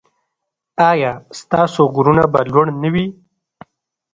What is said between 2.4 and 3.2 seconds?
لوړ نه وي؟